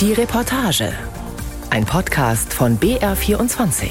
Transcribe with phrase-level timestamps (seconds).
[0.00, 0.94] Die Reportage.
[1.68, 3.90] Ein Podcast von BR24.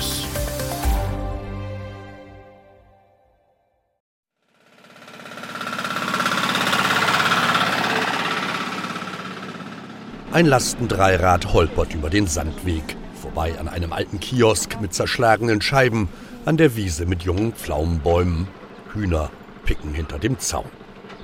[10.32, 12.82] Ein Lastendreirad holpert über den Sandweg,
[13.22, 16.10] vorbei an einem alten Kiosk mit zerschlagenen Scheiben,
[16.44, 18.48] an der Wiese mit jungen Pflaumenbäumen.
[18.96, 19.30] Hühner
[19.64, 20.72] picken hinter dem Zaun.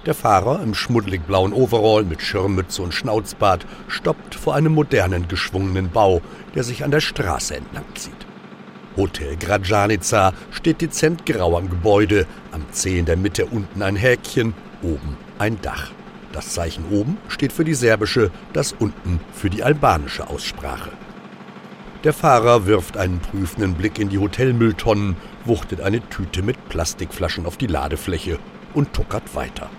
[0.05, 5.89] Der Fahrer im schmuddelig blauen Overall mit Schirmmütze und Schnauzbart stoppt vor einem modernen geschwungenen
[5.89, 6.21] Bau,
[6.53, 8.13] der sich an der Straße entlang zieht.
[8.95, 14.53] Hotel Grajanica steht dezent grau am Gebäude, am C in der Mitte unten ein Häkchen,
[14.83, 15.91] oben ein Dach.
[16.31, 20.91] Das Zeichen oben steht für die serbische, das unten für die albanische Aussprache.
[22.03, 27.57] Der Fahrer wirft einen prüfenden Blick in die Hotelmülltonnen, wuchtet eine Tüte mit Plastikflaschen auf
[27.57, 28.37] die Ladefläche
[28.75, 29.69] und tuckert weiter.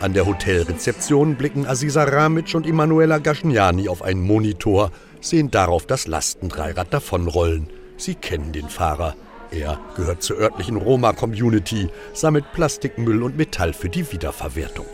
[0.00, 6.08] An der Hotelrezeption blicken Aziza Ramic und Emanuela Gaschniani auf einen Monitor, sehen darauf das
[6.08, 7.68] Lastendreirad davonrollen.
[7.96, 9.14] Sie kennen den Fahrer.
[9.52, 14.86] Er gehört zur örtlichen Roma-Community, sammelt Plastikmüll und Metall für die Wiederverwertung.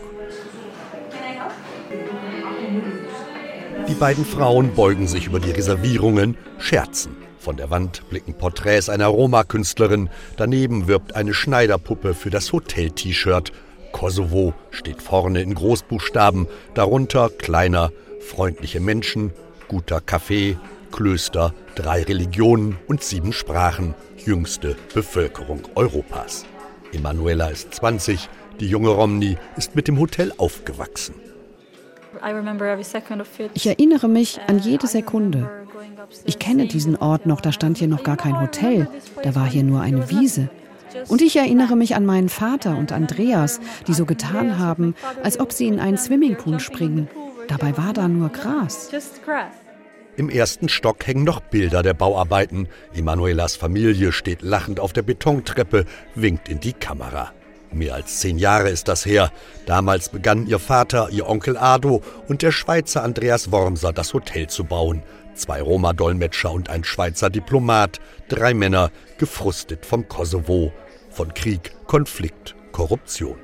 [3.87, 7.28] Die beiden Frauen beugen sich über die Reservierungen, scherzen.
[7.39, 13.53] Von der Wand blicken Porträts einer Roma-Künstlerin, daneben wirbt eine Schneiderpuppe für das Hotel-T-Shirt.
[13.93, 19.31] Kosovo steht vorne in Großbuchstaben, darunter kleiner, freundliche Menschen,
[19.69, 20.57] guter Kaffee,
[20.91, 26.45] Klöster, drei Religionen und sieben Sprachen, jüngste Bevölkerung Europas.
[26.91, 28.27] Emanuela ist 20,
[28.59, 31.15] die junge Romney ist mit dem Hotel aufgewachsen.
[33.53, 35.49] Ich erinnere mich an jede Sekunde.
[36.25, 38.87] Ich kenne diesen Ort noch, da stand hier noch gar kein Hotel,
[39.23, 40.49] da war hier nur eine Wiese.
[41.07, 45.51] Und ich erinnere mich an meinen Vater und Andreas, die so getan haben, als ob
[45.51, 47.07] sie in einen Swimmingpool springen.
[47.47, 48.89] Dabei war da nur Gras.
[50.17, 52.67] Im ersten Stock hängen noch Bilder der Bauarbeiten.
[52.93, 55.85] Emanuelas Familie steht lachend auf der Betontreppe,
[56.15, 57.31] winkt in die Kamera.
[57.71, 59.31] Mehr als zehn Jahre ist das her.
[59.65, 64.63] Damals begannen ihr Vater, ihr Onkel Ado und der Schweizer Andreas Wormser das Hotel zu
[64.63, 65.03] bauen
[65.39, 70.71] zwei Roma-Dolmetscher und ein Schweizer Diplomat, drei Männer, gefrustet vom Kosovo,
[71.09, 73.37] von Krieg, Konflikt, Korruption.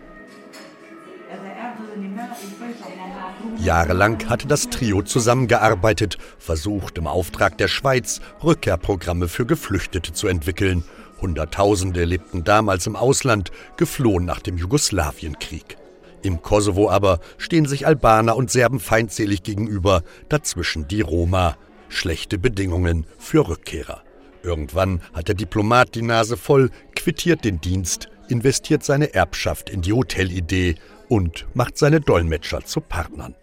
[3.57, 10.83] Jahrelang hatte das Trio zusammengearbeitet, versucht im Auftrag der Schweiz Rückkehrprogramme für Geflüchtete zu entwickeln.
[11.21, 15.77] Hunderttausende lebten damals im Ausland, geflohen nach dem Jugoslawienkrieg.
[16.21, 21.55] Im Kosovo aber stehen sich Albaner und Serben feindselig gegenüber, dazwischen die Roma
[21.87, 24.01] schlechte Bedingungen für Rückkehrer.
[24.43, 29.93] Irgendwann hat der Diplomat die Nase voll, quittiert den Dienst, investiert seine Erbschaft in die
[29.93, 30.75] Hotelidee
[31.09, 33.35] und macht seine Dolmetscher zu Partnern.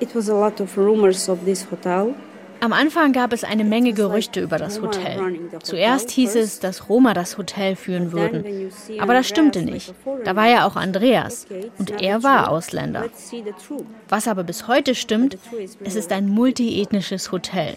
[0.00, 2.14] It was a lot of rumors of this hotel.
[2.62, 5.40] Am Anfang gab es eine Menge Gerüchte über das Hotel.
[5.64, 8.70] Zuerst hieß es, dass Roma das Hotel führen würden.
[9.00, 9.92] Aber das stimmte nicht.
[10.22, 11.48] Da war ja auch Andreas.
[11.78, 13.06] Und er war Ausländer.
[14.08, 15.38] Was aber bis heute stimmt,
[15.82, 17.76] es ist ein multiethnisches Hotel.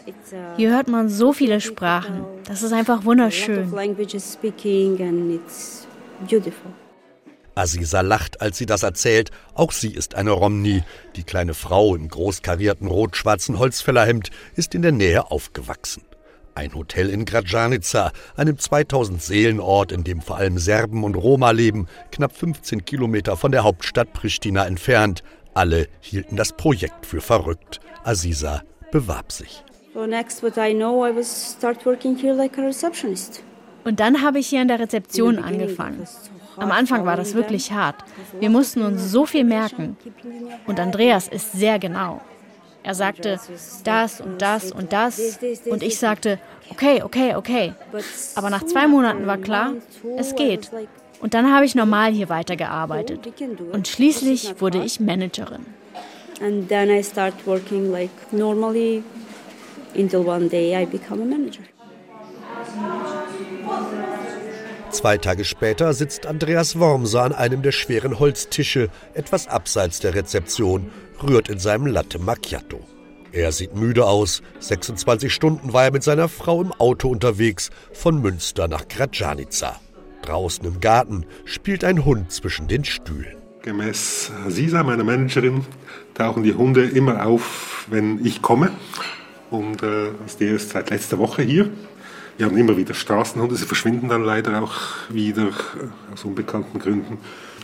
[0.55, 2.23] Hier hört man so viele Sprachen.
[2.47, 3.73] Das ist einfach wunderschön.
[7.55, 9.31] Aziza lacht, als sie das erzählt.
[9.53, 10.83] Auch sie ist eine Romni.
[11.15, 16.03] Die kleine Frau im großkarierten rot-schwarzen Holzfällerhemd ist in der Nähe aufgewachsen.
[16.53, 21.87] Ein Hotel in Grajanica, einem 2000 Seelenort, in dem vor allem Serben und Roma leben,
[22.11, 25.21] knapp 15 Kilometer von der Hauptstadt Pristina entfernt.
[25.53, 27.79] Alle hielten das Projekt für verrückt.
[28.03, 28.61] Aziza
[28.91, 29.63] bewarb sich.
[33.83, 36.07] Und dann habe ich hier an der Rezeption angefangen.
[36.57, 37.95] Am Anfang war das wirklich hart.
[38.39, 39.97] Wir mussten uns so viel merken.
[40.65, 42.21] Und Andreas ist sehr genau.
[42.83, 43.39] Er sagte
[43.83, 45.39] das und das und das.
[45.65, 46.39] Und ich sagte,
[46.69, 47.73] okay, okay, okay.
[48.35, 49.73] Aber nach zwei Monaten war klar,
[50.17, 50.69] es geht.
[51.19, 53.27] Und dann habe ich normal hier weitergearbeitet.
[53.71, 55.65] Und schließlich wurde ich Managerin.
[56.41, 59.03] And then I start working like normally
[59.95, 61.63] until one day I become a manager.
[64.95, 70.89] Zwei Tage später sitzt Andreas Wormser an einem der schweren Holztische, etwas abseits der Rezeption,
[71.21, 72.79] rührt in seinem Latte Macchiato.
[73.33, 74.41] Er sieht müde aus.
[74.61, 79.81] 26 Stunden war er mit seiner Frau im Auto unterwegs, von Münster nach Grajanica.
[80.21, 83.35] Draußen im Garten spielt ein Hund zwischen den Stühlen.
[83.63, 85.65] Gemäß Sisa, meiner Managerin,
[86.13, 88.71] tauchen die Hunde immer auf, wenn ich komme.
[89.51, 91.69] Und äh, die ist seit letzter Woche hier.
[92.37, 94.73] Wir haben immer wieder Straßenhunde, sie verschwinden dann leider auch
[95.09, 97.17] wieder äh, aus unbekannten Gründen.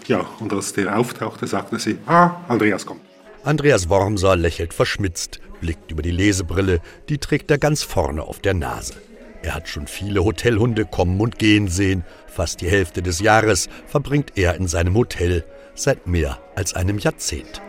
[0.07, 3.01] Ja, und als der auftauchte, sagte sie, ah, Andreas kommt.
[3.43, 6.79] Andreas Wormser lächelt verschmitzt, blickt über die Lesebrille,
[7.09, 8.93] die trägt er ganz vorne auf der Nase.
[9.43, 12.03] Er hat schon viele Hotelhunde kommen und gehen sehen.
[12.27, 17.61] Fast die Hälfte des Jahres verbringt er in seinem Hotel, seit mehr als einem Jahrzehnt.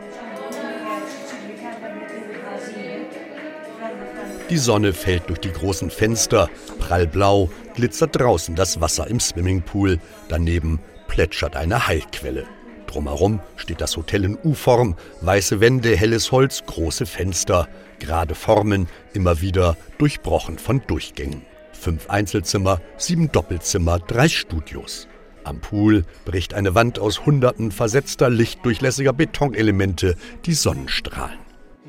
[4.51, 9.99] Die Sonne fällt durch die großen Fenster, prallblau glitzert draußen das Wasser im Swimmingpool,
[10.29, 12.45] daneben plätschert eine Heilquelle.
[12.87, 17.69] Drumherum steht das Hotel in U-Form, weiße Wände, helles Holz, große Fenster,
[17.99, 21.43] gerade Formen, immer wieder durchbrochen von Durchgängen.
[21.73, 25.09] Fünf Einzelzimmer, sieben Doppelzimmer, drei Studios.
[25.45, 31.39] Am Pool bricht eine Wand aus hunderten versetzter, lichtdurchlässiger Betonelemente die Sonnenstrahlen.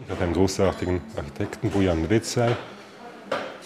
[0.10, 2.56] Habe einen großartigen Architekten, Bojan Rezai,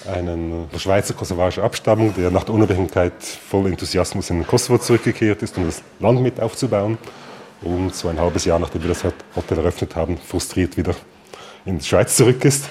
[0.07, 5.66] einen Schweizer kosovarischer Abstammung, der nach der Unabhängigkeit voll Enthusiasmus in Kosovo zurückgekehrt ist, um
[5.66, 6.98] das Land mit aufzubauen
[7.62, 10.94] und so ein halbes Jahr nachdem wir das Hotel eröffnet haben, frustriert wieder
[11.66, 12.69] in die Schweiz zurück ist.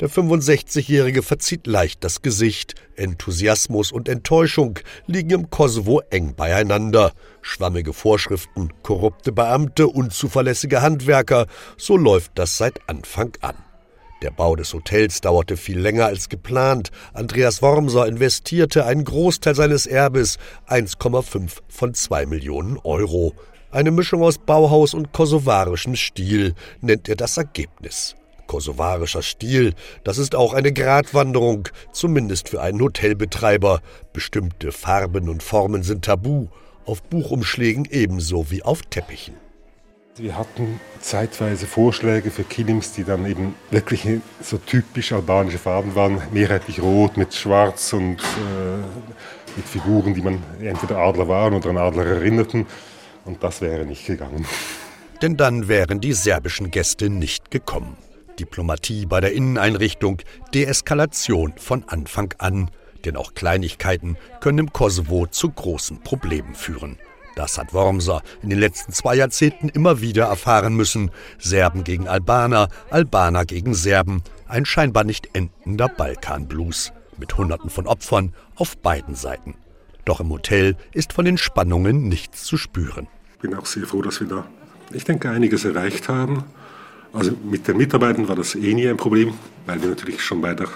[0.00, 2.74] Der 65-Jährige verzieht leicht das Gesicht.
[2.96, 7.12] Enthusiasmus und Enttäuschung liegen im Kosovo eng beieinander.
[7.42, 13.56] Schwammige Vorschriften, korrupte Beamte, unzuverlässige Handwerker, so läuft das seit Anfang an.
[14.22, 16.90] Der Bau des Hotels dauerte viel länger als geplant.
[17.12, 23.34] Andreas Wormser investierte einen Großteil seines Erbes, 1,5 von 2 Millionen Euro.
[23.70, 28.16] Eine Mischung aus Bauhaus und kosovarischem Stil nennt er das Ergebnis.
[28.50, 33.80] Kosovarischer Stil, das ist auch eine Gratwanderung, zumindest für einen Hotelbetreiber.
[34.12, 36.48] Bestimmte Farben und Formen sind tabu,
[36.84, 39.36] auf Buchumschlägen ebenso wie auf Teppichen.
[40.16, 44.04] Wir hatten zeitweise Vorschläge für Kilims, die dann eben wirklich
[44.42, 50.42] so typisch albanische Farben waren, mehrheitlich rot mit schwarz und äh, mit Figuren, die man
[50.60, 52.66] entweder Adler waren oder an Adler erinnerten.
[53.24, 54.44] Und das wäre nicht gegangen.
[55.22, 57.96] Denn dann wären die serbischen Gäste nicht gekommen.
[58.38, 60.22] Diplomatie bei der Inneneinrichtung,
[60.54, 62.70] Deeskalation von Anfang an.
[63.04, 66.98] Denn auch Kleinigkeiten können im Kosovo zu großen Problemen führen.
[67.36, 71.10] Das hat Wormser in den letzten zwei Jahrzehnten immer wieder erfahren müssen.
[71.38, 74.22] Serben gegen Albaner, Albaner gegen Serben.
[74.46, 76.92] Ein scheinbar nicht endender Balkanblues.
[77.16, 79.54] Mit Hunderten von Opfern auf beiden Seiten.
[80.04, 83.06] Doch im Hotel ist von den Spannungen nichts zu spüren.
[83.34, 84.46] Ich bin auch sehr froh, dass wir da,
[84.92, 86.44] ich denke, einiges erreicht haben.
[87.12, 89.34] Also mit den Mitarbeitern war das eh nie ein Problem,
[89.66, 90.68] weil wir natürlich schon bei der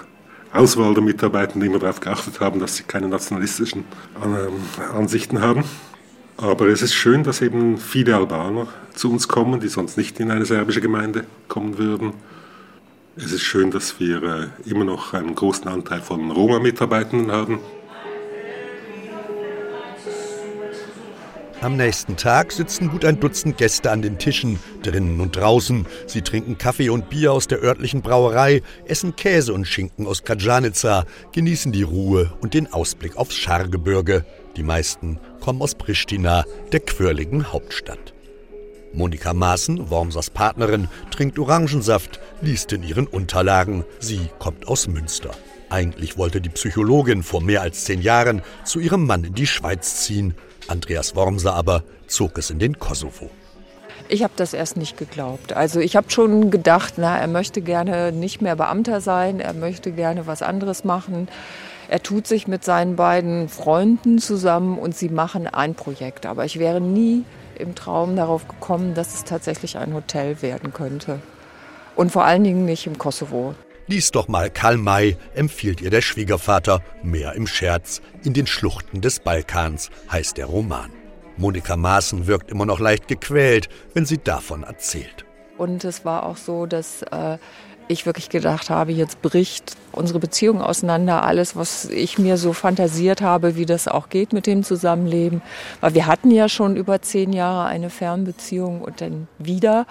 [0.51, 3.83] Auswahl der Mitarbeitenden immer darauf geachtet haben, dass sie keine nationalistischen
[4.23, 5.63] ähm, Ansichten haben.
[6.37, 10.31] Aber es ist schön, dass eben viele Albaner zu uns kommen, die sonst nicht in
[10.31, 12.13] eine serbische Gemeinde kommen würden.
[13.15, 17.59] Es ist schön, dass wir äh, immer noch einen großen Anteil von Roma-Mitarbeitenden haben.
[21.65, 25.87] Am nächsten Tag sitzen gut ein Dutzend Gäste an den Tischen, drinnen und draußen.
[26.05, 31.05] Sie trinken Kaffee und Bier aus der örtlichen Brauerei, essen Käse und Schinken aus Kajanica,
[31.31, 34.25] genießen die Ruhe und den Ausblick aufs Schargebirge.
[34.55, 38.13] Die meisten kommen aus Pristina, der quirligen Hauptstadt.
[38.93, 43.85] Monika Maaßen, Wormsers Partnerin, trinkt Orangensaft, liest in ihren Unterlagen.
[43.99, 45.31] Sie kommt aus Münster.
[45.71, 50.03] Eigentlich wollte die Psychologin vor mehr als zehn Jahren zu ihrem Mann in die Schweiz
[50.03, 50.35] ziehen.
[50.67, 53.29] Andreas Wormser aber zog es in den Kosovo.
[54.07, 55.53] Ich habe das erst nicht geglaubt.
[55.53, 59.91] Also ich habe schon gedacht, na, er möchte gerne nicht mehr Beamter sein, er möchte
[59.91, 61.27] gerne was anderes machen.
[61.87, 66.25] Er tut sich mit seinen beiden Freunden zusammen und sie machen ein Projekt.
[66.25, 67.23] Aber ich wäre nie
[67.57, 71.19] im Traum darauf gekommen, dass es tatsächlich ein Hotel werden könnte.
[71.95, 73.55] Und vor allen Dingen nicht im Kosovo.
[73.87, 78.01] Lies doch mal Karl May, empfiehlt ihr der Schwiegervater, mehr im Scherz.
[78.23, 80.89] In den Schluchten des Balkans heißt der Roman.
[81.37, 85.25] Monika Maaßen wirkt immer noch leicht gequält, wenn sie davon erzählt.
[85.59, 87.37] Und es war auch so, dass äh,
[87.87, 93.21] ich wirklich gedacht habe, jetzt bricht unsere Beziehung auseinander, alles, was ich mir so fantasiert
[93.21, 95.43] habe, wie das auch geht mit dem Zusammenleben.
[95.81, 99.85] Weil wir hatten ja schon über zehn Jahre eine Fernbeziehung und dann wieder.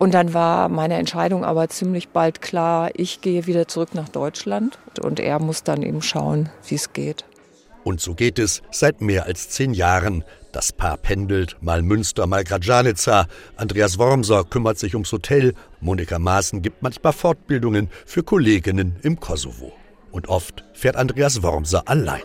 [0.00, 4.78] Und dann war meine Entscheidung aber ziemlich bald klar, ich gehe wieder zurück nach Deutschland
[5.02, 7.26] und er muss dann eben schauen, wie es geht.
[7.84, 10.24] Und so geht es seit mehr als zehn Jahren.
[10.52, 13.26] Das Paar pendelt, mal Münster, mal Grajanica.
[13.56, 15.52] Andreas Wormser kümmert sich ums Hotel.
[15.82, 19.74] Monika Maaßen gibt manchmal Fortbildungen für Kolleginnen im Kosovo.
[20.12, 22.22] Und oft fährt Andreas Wormser allein.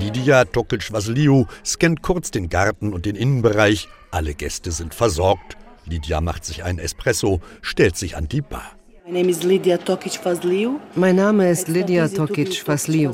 [0.00, 3.86] Lydia Tokic-Vasiliou scannt kurz den Garten und den Innenbereich.
[4.10, 5.56] Alle Gäste sind versorgt.
[5.84, 8.79] Lydia macht sich einen Espresso, stellt sich an die Bar.
[10.94, 13.10] Mein Name ist Lydia Tokic-Fasliu.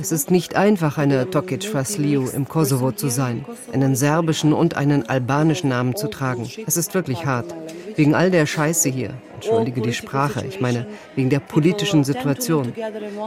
[0.00, 5.68] Es ist nicht einfach, eine Tokic-Fasliu im Kosovo zu sein, einen serbischen und einen albanischen
[5.68, 6.48] Namen zu tragen.
[6.66, 7.54] Es ist wirklich hart.
[7.96, 9.10] Wegen all der Scheiße hier.
[9.34, 10.44] Entschuldige die Sprache.
[10.48, 12.72] Ich meine, wegen der politischen Situation.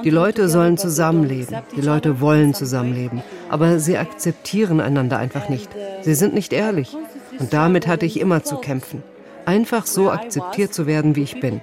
[0.04, 1.58] Die Leute sollen zusammenleben.
[1.75, 3.22] Die Leute wollen zusammenleben.
[3.50, 5.70] Aber sie akzeptieren einander einfach nicht.
[6.01, 6.98] Sie sind nicht ehrlich.
[7.38, 9.04] Und damit hatte ich immer zu kämpfen.
[9.50, 11.60] Einfach so akzeptiert zu werden, wie ich bin.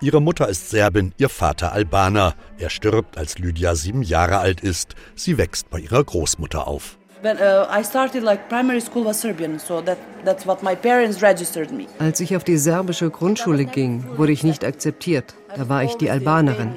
[0.00, 2.32] Ihre Mutter ist Serbin, ihr Vater Albaner.
[2.56, 4.94] Er stirbt, als Lydia sieben Jahre alt ist.
[5.14, 6.96] Sie wächst bei ihrer Großmutter auf.
[7.22, 7.26] Uh,
[11.98, 15.34] als ich auf die serbische Grundschule ging, wurde ich nicht akzeptiert.
[15.54, 16.74] Da war ich die Albanerin.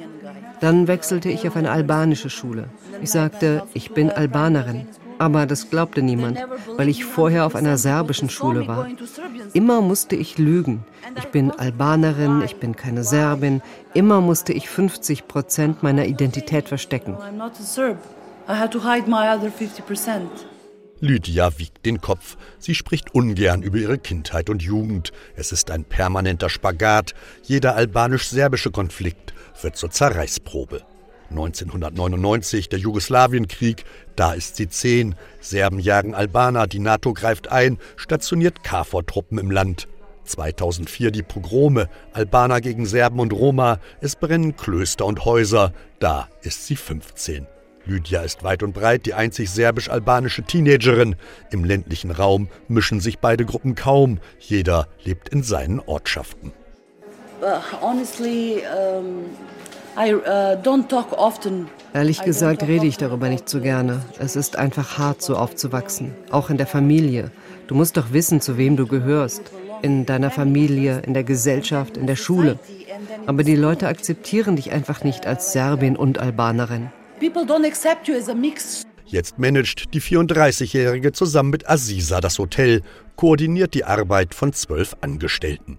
[0.60, 2.68] Dann wechselte ich auf eine albanische Schule.
[3.00, 4.86] Ich sagte, ich bin Albanerin.
[5.18, 6.38] Aber das glaubte niemand,
[6.76, 8.88] weil ich vorher auf einer serbischen Schule war.
[9.52, 10.84] Immer musste ich lügen.
[11.16, 13.62] Ich bin Albanerin, ich bin keine Serbin.
[13.94, 17.16] Immer musste ich 50 Prozent meiner Identität verstecken.
[21.00, 22.36] Lydia wiegt den Kopf.
[22.58, 25.12] Sie spricht ungern über ihre Kindheit und Jugend.
[25.36, 27.14] Es ist ein permanenter Spagat.
[27.42, 30.82] Jeder albanisch-serbische Konflikt wird zur Zerreißprobe.
[31.34, 33.84] 1999 der Jugoslawienkrieg,
[34.16, 35.14] da ist sie zehn.
[35.40, 39.88] Serben jagen Albaner, die NATO greift ein, stationiert KFOR-Truppen im Land.
[40.24, 46.66] 2004 die Pogrome, Albaner gegen Serben und Roma, es brennen Klöster und Häuser, da ist
[46.66, 47.46] sie 15.
[47.86, 51.16] Lydia ist weit und breit die einzig serbisch-albanische Teenagerin.
[51.50, 54.20] Im ländlichen Raum mischen sich beide Gruppen kaum.
[54.38, 56.52] Jeder lebt in seinen Ortschaften.
[57.82, 59.26] Honestly, um,
[59.96, 61.68] I uh, don't talk often.
[61.92, 64.02] Ehrlich gesagt rede ich darüber nicht so gerne.
[64.18, 66.12] Es ist einfach hart, so aufzuwachsen.
[66.32, 67.30] Auch in der Familie.
[67.68, 69.42] Du musst doch wissen, zu wem du gehörst.
[69.82, 72.58] In deiner Familie, in der Gesellschaft, in der Schule.
[73.26, 76.90] Aber die Leute akzeptieren dich einfach nicht als Serbin und Albanerin.
[79.06, 82.82] Jetzt managt die 34-Jährige zusammen mit Aziza das Hotel,
[83.14, 85.78] koordiniert die Arbeit von zwölf Angestellten.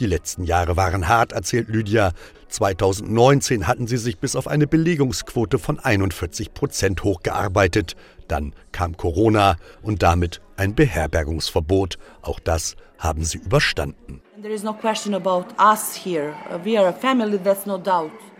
[0.00, 2.12] Die letzten Jahre waren hart, erzählt Lydia.
[2.48, 7.96] 2019 hatten sie sich bis auf eine Belegungsquote von 41 Prozent hochgearbeitet.
[8.28, 11.98] Dann kam Corona und damit ein Beherbergungsverbot.
[12.22, 14.22] Auch das haben sie überstanden.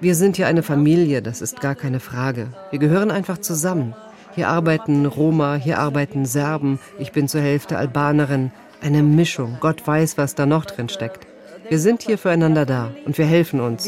[0.01, 2.49] Wir sind hier eine Familie, das ist gar keine Frage.
[2.71, 3.95] Wir gehören einfach zusammen.
[4.35, 8.51] Hier arbeiten Roma, hier arbeiten Serben, ich bin zur Hälfte Albanerin.
[8.81, 11.32] Eine Mischung, Gott weiß, was da noch drin steckt.
[11.69, 13.87] Wir sind hier füreinander da und wir helfen uns.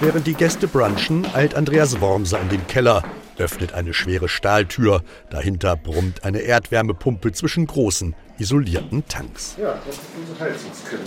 [0.00, 3.02] Während die Gäste brunchen, eilt Andreas Wormser in den Keller
[3.40, 5.02] öffnet eine schwere Stahltür.
[5.30, 9.56] Dahinter brummt eine Erdwärmepumpe zwischen großen, isolierten Tanks.
[9.58, 11.02] Ja, das ist unser Heizungskeller.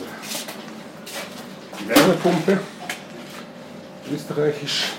[1.80, 2.60] Die Wärmepumpe,
[4.12, 4.94] österreichisch,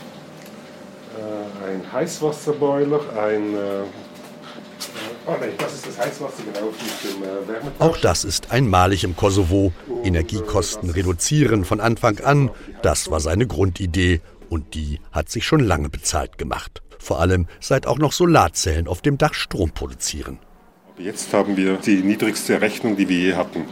[1.19, 3.83] äh, ein Heißwasserboiler, ein äh,
[7.79, 9.73] Auch das ist einmalig im Kosovo.
[10.03, 12.51] Energiekosten reduzieren von Anfang an.
[12.83, 16.83] Das war seine Grundidee und die hat sich schon lange bezahlt gemacht.
[16.99, 20.39] Vor allem seit auch noch Solarzellen auf dem Dach Strom produzieren.
[20.99, 23.65] Jetzt haben wir die niedrigste Rechnung, die wir je hatten.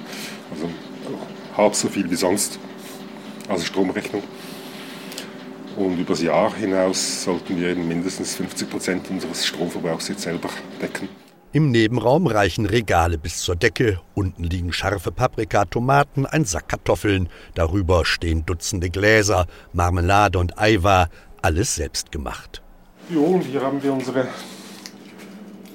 [0.50, 0.68] Also
[1.56, 2.58] halb so viel wie sonst.
[3.48, 4.22] Also Stromrechnung.
[5.76, 10.48] Und über das Jahr hinaus sollten wir mindestens 50 Prozent unseres Stromverbrauchs jetzt selber
[10.80, 11.08] decken.
[11.54, 14.00] Im Nebenraum reichen Regale bis zur Decke.
[14.14, 17.28] Unten liegen scharfe Paprika, Tomaten, ein Sack Kartoffeln.
[17.54, 21.10] Darüber stehen Dutzende Gläser, Marmelade und Eiwar.
[21.42, 22.62] Alles selbst gemacht.
[23.10, 24.28] Und hier haben wir unsere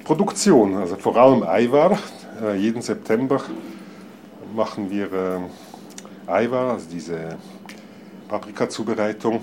[0.02, 1.96] Produktion, also vor allem Eiwar.
[2.42, 3.40] Äh, jeden September
[4.52, 7.36] machen wir äh, Eiwar, also diese
[8.26, 9.42] Paprika-Zubereitung,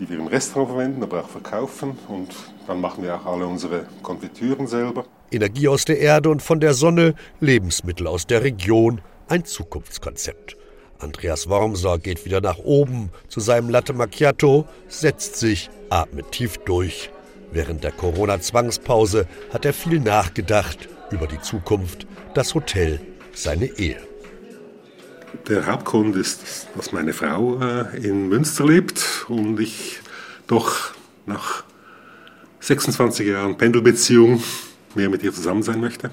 [0.00, 1.96] die wir im Restaurant verwenden, aber auch verkaufen.
[2.08, 2.34] Und
[2.66, 5.04] dann machen wir auch alle unsere Konfitüren selber.
[5.30, 10.56] Energie aus der Erde und von der Sonne, Lebensmittel aus der Region, ein Zukunftskonzept.
[10.98, 17.10] Andreas Wormser geht wieder nach oben zu seinem Latte Macchiato, setzt sich, atmet tief durch.
[17.52, 23.00] Während der Corona-Zwangspause hat er viel nachgedacht über die Zukunft, das Hotel,
[23.34, 24.00] seine Ehe.
[25.48, 30.00] Der Hauptgrund ist, dass meine Frau äh, in Münster lebt und ich
[30.46, 30.94] doch
[31.26, 31.63] nach
[32.64, 34.42] 26 Jahren Pendelbeziehung
[34.94, 36.12] mehr mit ihr zusammen sein möchte.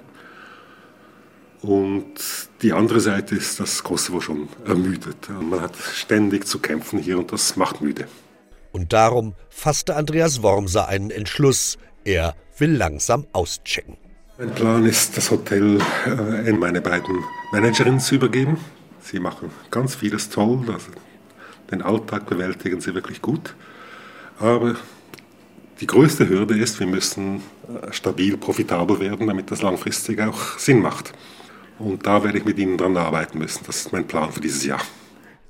[1.62, 2.16] Und
[2.62, 5.30] die andere Seite ist, dass Kosovo schon ermüdet.
[5.30, 8.08] Man hat ständig zu kämpfen hier und das macht müde.
[8.74, 11.78] Und darum fasste Andreas Wormser einen Entschluss.
[12.04, 13.96] Er will langsam auschecken.
[14.38, 18.58] Mein Plan ist, das Hotel äh, in meine beiden Managerinnen zu übergeben.
[19.00, 20.92] Sie machen ganz vieles toll, also
[21.70, 23.56] den Alltag bewältigen sie wirklich gut.
[24.40, 24.76] Aber
[25.82, 30.80] die größte Hürde ist, wir müssen äh, stabil profitabel werden, damit das langfristig auch Sinn
[30.80, 31.12] macht.
[31.80, 33.64] Und da werde ich mit Ihnen dran arbeiten müssen.
[33.66, 34.82] Das ist mein Plan für dieses Jahr.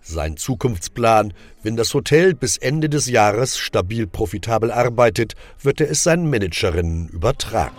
[0.01, 6.03] Sein Zukunftsplan, wenn das Hotel bis Ende des Jahres stabil profitabel arbeitet, wird er es
[6.03, 7.75] seinen Managerinnen übertragen.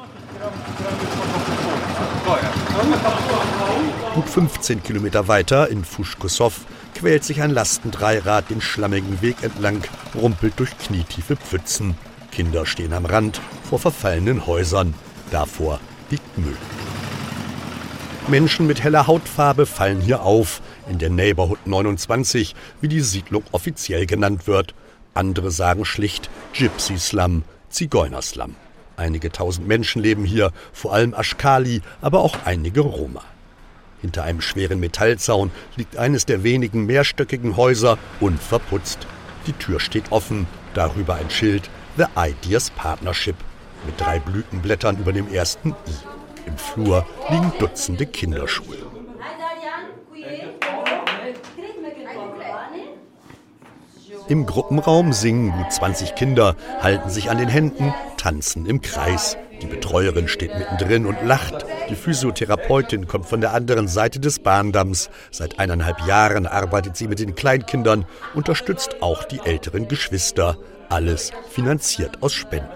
[4.14, 6.52] Gut 15 Kilometer weiter in Fuschkosow
[6.94, 9.82] quält sich ein Lastendreirad den schlammigen Weg entlang,
[10.14, 11.96] rumpelt durch knietiefe Pfützen.
[12.32, 14.94] Kinder stehen am Rand vor verfallenen Häusern.
[15.30, 15.78] Davor
[16.10, 16.56] liegt Müll.
[18.28, 24.06] Menschen mit heller Hautfarbe fallen hier auf, in der Neighborhood 29, wie die Siedlung offiziell
[24.06, 24.74] genannt wird.
[25.14, 28.56] Andere sagen schlicht Gypsy Slum, Zigeunerslum.
[28.96, 33.22] Einige tausend Menschen leben hier, vor allem Aschkali, aber auch einige Roma.
[34.00, 39.06] Hinter einem schweren Metallzaun liegt eines der wenigen mehrstöckigen Häuser unverputzt.
[39.46, 43.36] Die Tür steht offen, darüber ein Schild The Ideas Partnership
[43.84, 46.46] mit drei Blütenblättern über dem ersten I.
[46.46, 48.76] Im Flur liegen Dutzende Kinderschuhe.
[54.28, 59.36] Im Gruppenraum singen gut 20 Kinder, halten sich an den Händen, tanzen im Kreis.
[59.60, 61.66] Die Betreuerin steht mittendrin und lacht.
[61.90, 65.10] Die Physiotherapeutin kommt von der anderen Seite des Bahndamms.
[65.30, 70.56] Seit eineinhalb Jahren arbeitet sie mit den Kleinkindern, unterstützt auch die älteren Geschwister.
[70.92, 72.68] Alles finanziert aus Spenden.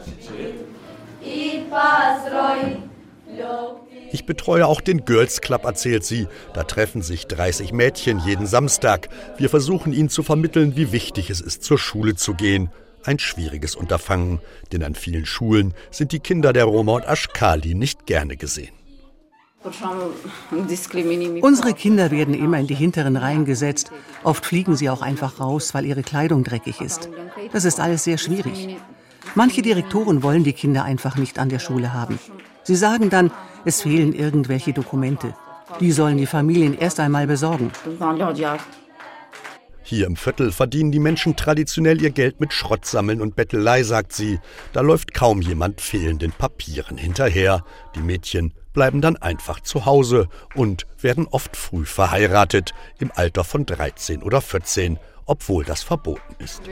[4.11, 6.27] Ich betreue auch den Girls Club, erzählt sie.
[6.55, 9.11] Da treffen sich 30 Mädchen jeden Samstag.
[9.37, 12.71] Wir versuchen ihnen zu vermitteln, wie wichtig es ist, zur Schule zu gehen.
[13.05, 14.41] Ein schwieriges Unterfangen,
[14.73, 18.73] denn an vielen Schulen sind die Kinder der Roma und Aschkali nicht gerne gesehen.
[21.43, 23.91] Unsere Kinder werden immer in die hinteren Reihen gesetzt.
[24.23, 27.09] Oft fliegen sie auch einfach raus, weil ihre Kleidung dreckig ist.
[27.53, 28.77] Das ist alles sehr schwierig.
[29.35, 32.19] Manche Direktoren wollen die Kinder einfach nicht an der Schule haben.
[32.63, 33.31] Sie sagen dann,
[33.65, 35.35] es fehlen irgendwelche Dokumente.
[35.81, 37.71] Die sollen die Familien erst einmal besorgen.
[39.83, 44.41] Hier im Viertel verdienen die Menschen traditionell ihr Geld mit Schrottsammeln und Bettelei, sagt sie.
[44.73, 47.65] Da läuft kaum jemand fehlenden Papieren hinterher.
[47.95, 53.65] Die Mädchen bleiben dann einfach zu Hause und werden oft früh verheiratet, im Alter von
[53.65, 56.63] 13 oder 14 obwohl das verboten ist.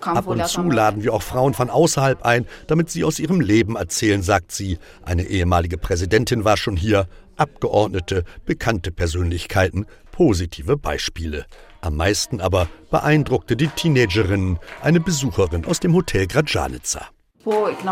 [0.00, 3.74] Ab und zu laden wir auch Frauen von außerhalb ein, damit sie aus ihrem Leben
[3.74, 4.78] erzählen, sagt sie.
[5.04, 11.46] Eine ehemalige Präsidentin war schon hier, Abgeordnete, bekannte Persönlichkeiten, positive Beispiele.
[11.80, 17.08] Am meisten aber beeindruckte die Teenagerin, eine Besucherin aus dem Hotel Grajanica.
[17.44, 17.84] Es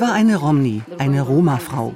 [0.00, 1.94] war eine Romni, eine Roma-Frau.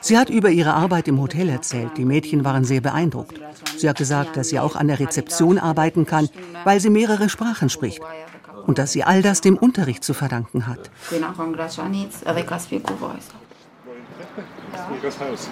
[0.00, 1.98] Sie hat über ihre Arbeit im Hotel erzählt.
[1.98, 3.38] Die Mädchen waren sehr beeindruckt.
[3.76, 6.30] Sie hat gesagt, dass sie auch an der Rezeption arbeiten kann,
[6.64, 8.00] weil sie mehrere Sprachen spricht.
[8.66, 10.90] Und dass sie all das dem Unterricht zu verdanken hat.
[15.02, 15.50] Das das das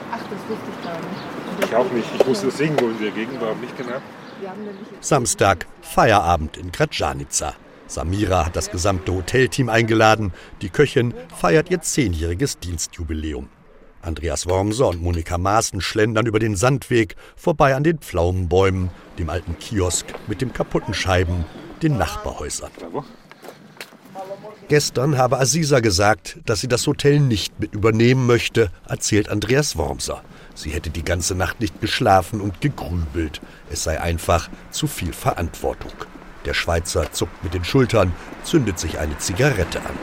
[0.49, 1.69] wusste ich gar nicht.
[1.69, 2.09] Ich auch nicht.
[2.19, 3.99] Ich wusste singen, wo in der Gegend war, nicht genau.
[5.01, 7.55] Samstag, Feierabend in Grajanica.
[7.87, 10.33] Samira hat das gesamte Hotelteam eingeladen.
[10.63, 13.49] Die Köchin feiert ihr zehnjähriges Dienstjubiläum.
[14.01, 19.59] Andreas Wormser und Monika Maaßen schlendern über den Sandweg vorbei an den Pflaumenbäumen, dem alten
[19.59, 21.45] Kiosk mit den kaputten Scheiben,
[21.83, 22.73] den Nachbarhäusern.
[24.69, 30.23] Gestern habe Aziza gesagt, dass sie das Hotel nicht mit übernehmen möchte, erzählt Andreas Wormser.
[30.55, 33.41] Sie hätte die ganze Nacht nicht geschlafen und gegrübelt.
[33.71, 35.93] Es sei einfach zu viel Verantwortung.
[36.45, 38.13] Der Schweizer zuckt mit den Schultern,
[38.45, 39.99] zündet sich eine Zigarette an.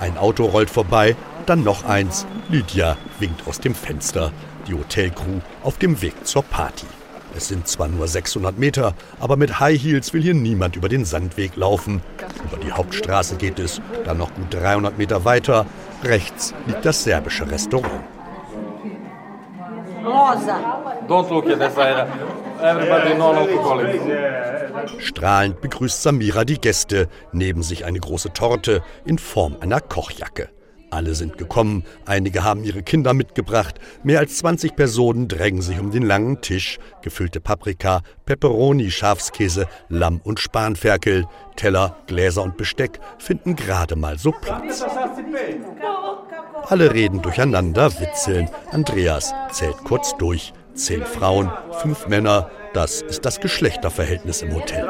[0.00, 2.26] Ein Auto rollt vorbei, dann noch eins.
[2.48, 4.32] Lydia winkt aus dem Fenster.
[4.66, 6.86] Die Hotelcrew auf dem Weg zur Party.
[7.36, 11.04] Es sind zwar nur 600 Meter, aber mit High Heels will hier niemand über den
[11.04, 12.02] Sandweg laufen.
[12.44, 15.66] Über die Hauptstraße geht es, dann noch gut 300 Meter weiter.
[16.02, 18.02] Rechts liegt das serbische Restaurant.
[21.06, 22.08] Don't look at that
[22.60, 24.00] Everybody non-alcoholic.
[24.98, 30.48] Strahlend begrüßt Samira die Gäste, neben sich eine große Torte in Form einer Kochjacke.
[30.90, 35.90] Alle sind gekommen, einige haben ihre Kinder mitgebracht, mehr als 20 Personen drängen sich um
[35.90, 43.54] den langen Tisch, gefüllte Paprika, Peperoni, Schafskäse, Lamm und Spanferkel, Teller, Gläser und Besteck finden
[43.54, 44.84] gerade mal so Platz.
[46.64, 48.48] Alle reden durcheinander, witzeln.
[48.72, 50.52] Andreas zählt kurz durch.
[50.74, 51.50] Zehn Frauen,
[51.82, 54.86] fünf Männer, das ist das Geschlechterverhältnis im Hotel.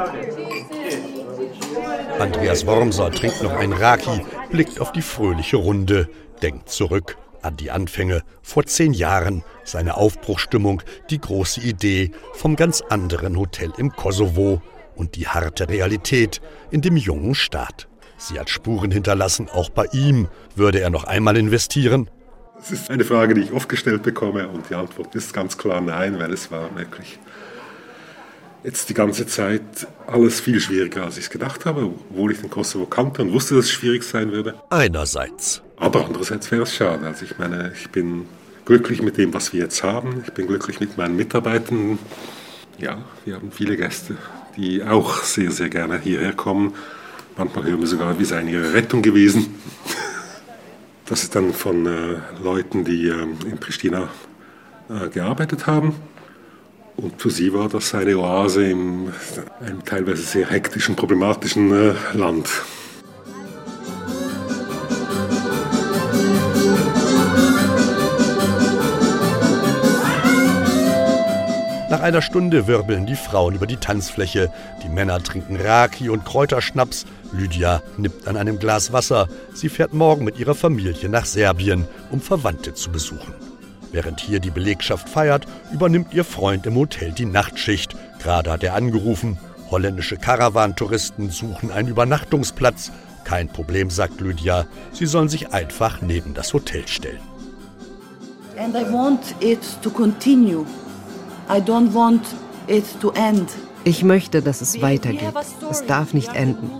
[2.18, 6.08] Andreas Wormser trinkt noch ein Raki, blickt auf die fröhliche Runde,
[6.42, 12.82] denkt zurück an die Anfänge vor zehn Jahren, seine Aufbruchstimmung, die große Idee vom ganz
[12.88, 14.61] anderen Hotel im Kosovo
[14.96, 17.88] und die harte Realität in dem jungen Staat.
[18.16, 20.26] Sie hat Spuren hinterlassen, auch bei ihm.
[20.56, 22.11] Würde er noch einmal investieren?
[22.56, 25.80] Das ist eine Frage, die ich oft gestellt bekomme und die Antwort ist ganz klar
[25.80, 27.20] nein, weil es war wirklich
[28.64, 29.62] jetzt die ganze Zeit
[30.07, 33.55] alles viel schwieriger, als ich es gedacht habe, obwohl ich den Kosovo kannte und wusste,
[33.55, 34.55] dass es schwierig sein würde.
[34.71, 35.62] Einerseits.
[35.77, 37.07] Aber andererseits wäre es schade.
[37.07, 38.27] Also ich meine, ich bin
[38.64, 40.23] glücklich mit dem, was wir jetzt haben.
[40.27, 41.99] Ich bin glücklich mit meinen Mitarbeitern.
[42.79, 44.16] Ja, wir haben viele Gäste,
[44.57, 46.75] die auch sehr, sehr gerne hierher kommen.
[47.37, 49.55] Manchmal hören wir sogar, wir seien ihre Rettung gewesen.
[51.07, 54.09] Das ist dann von äh, Leuten, die äh, in Pristina
[54.90, 55.94] äh, gearbeitet haben.
[57.00, 59.12] Und für sie war das eine Oase in
[59.61, 62.48] einem teilweise sehr hektischen, problematischen äh, Land.
[71.88, 77.06] Nach einer Stunde wirbeln die Frauen über die Tanzfläche, die Männer trinken Raki und Kräuterschnaps,
[77.32, 82.20] Lydia nippt an einem Glas Wasser, sie fährt morgen mit ihrer Familie nach Serbien, um
[82.20, 83.47] Verwandte zu besuchen.
[83.92, 87.96] Während hier die Belegschaft feiert, übernimmt ihr Freund im Hotel die Nachtschicht.
[88.22, 89.38] Gerade hat er angerufen.
[89.70, 92.90] Holländische Karawantouristen suchen einen Übernachtungsplatz.
[93.24, 94.66] Kein Problem, sagt Lydia.
[94.92, 97.20] Sie sollen sich einfach neben das Hotel stellen.
[98.59, 100.64] And I want it to continue.
[101.48, 102.22] I don't want
[102.66, 103.48] it to end.
[103.85, 105.33] Ich möchte, dass es weitergeht.
[105.70, 106.70] Es darf nicht enden.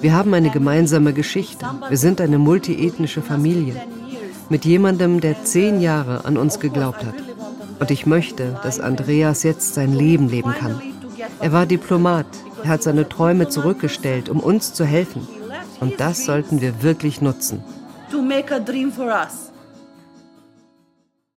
[0.00, 1.66] Wir haben eine gemeinsame Geschichte.
[1.88, 3.74] Wir sind eine multiethnische Familie.
[4.52, 7.14] Mit jemandem, der zehn Jahre an uns geglaubt hat.
[7.80, 10.78] Und ich möchte, dass Andreas jetzt sein Leben leben kann.
[11.40, 12.26] Er war Diplomat.
[12.62, 15.26] Er hat seine Träume zurückgestellt, um uns zu helfen.
[15.80, 17.64] Und das sollten wir wirklich nutzen.
[18.10, 19.51] To make a dream for us.